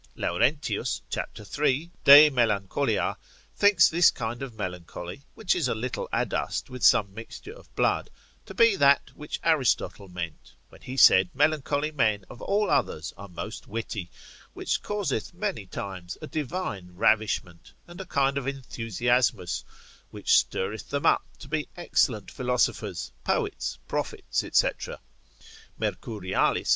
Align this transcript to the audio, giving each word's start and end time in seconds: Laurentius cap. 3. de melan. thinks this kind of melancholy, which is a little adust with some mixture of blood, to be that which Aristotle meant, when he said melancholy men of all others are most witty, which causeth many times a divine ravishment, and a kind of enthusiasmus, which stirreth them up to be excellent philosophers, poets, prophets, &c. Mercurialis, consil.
Laurentius 0.15 1.03
cap. 1.11 1.35
3. 1.35 1.91
de 2.05 2.31
melan. 2.31 3.15
thinks 3.55 3.87
this 3.87 4.09
kind 4.09 4.41
of 4.41 4.57
melancholy, 4.57 5.21
which 5.35 5.53
is 5.55 5.67
a 5.67 5.75
little 5.75 6.09
adust 6.11 6.71
with 6.71 6.83
some 6.83 7.13
mixture 7.13 7.53
of 7.53 7.75
blood, 7.75 8.09
to 8.47 8.55
be 8.55 8.75
that 8.75 9.11
which 9.13 9.39
Aristotle 9.43 10.07
meant, 10.07 10.55
when 10.69 10.81
he 10.81 10.97
said 10.97 11.29
melancholy 11.35 11.91
men 11.91 12.25
of 12.31 12.41
all 12.41 12.71
others 12.71 13.13
are 13.15 13.27
most 13.27 13.67
witty, 13.67 14.09
which 14.53 14.81
causeth 14.81 15.35
many 15.35 15.67
times 15.67 16.17
a 16.19 16.25
divine 16.25 16.93
ravishment, 16.95 17.71
and 17.87 18.01
a 18.01 18.05
kind 18.05 18.39
of 18.39 18.47
enthusiasmus, 18.47 19.63
which 20.09 20.35
stirreth 20.35 20.89
them 20.89 21.05
up 21.05 21.27
to 21.37 21.47
be 21.47 21.69
excellent 21.77 22.31
philosophers, 22.31 23.11
poets, 23.23 23.77
prophets, 23.87 24.39
&c. 24.39 24.67
Mercurialis, 25.77 25.99
consil. 25.99 26.67